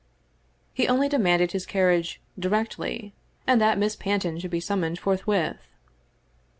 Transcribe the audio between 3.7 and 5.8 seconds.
Miss Panton should be summoned forthwith.